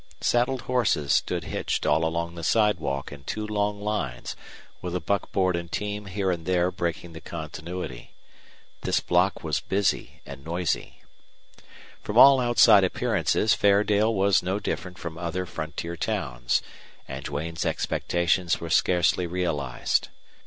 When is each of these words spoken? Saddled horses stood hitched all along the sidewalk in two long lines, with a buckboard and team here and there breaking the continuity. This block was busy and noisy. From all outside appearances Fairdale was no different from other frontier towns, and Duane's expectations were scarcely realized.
Saddled 0.19 0.61
horses 0.61 1.13
stood 1.13 1.43
hitched 1.43 1.85
all 1.85 2.03
along 2.03 2.33
the 2.33 2.43
sidewalk 2.43 3.11
in 3.11 3.23
two 3.23 3.45
long 3.45 3.79
lines, 3.79 4.35
with 4.81 4.95
a 4.95 4.99
buckboard 4.99 5.55
and 5.55 5.71
team 5.71 6.07
here 6.07 6.31
and 6.31 6.47
there 6.47 6.71
breaking 6.71 7.13
the 7.13 7.21
continuity. 7.21 8.09
This 8.81 8.99
block 8.99 9.43
was 9.43 9.59
busy 9.59 10.19
and 10.25 10.43
noisy. 10.43 11.03
From 12.01 12.17
all 12.17 12.39
outside 12.39 12.83
appearances 12.83 13.53
Fairdale 13.53 14.11
was 14.15 14.41
no 14.41 14.57
different 14.57 14.97
from 14.97 15.19
other 15.19 15.45
frontier 15.45 15.95
towns, 15.95 16.63
and 17.07 17.23
Duane's 17.23 17.63
expectations 17.63 18.59
were 18.59 18.71
scarcely 18.71 19.27
realized. 19.27 20.07